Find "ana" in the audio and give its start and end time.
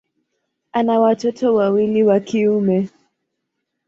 0.71-0.99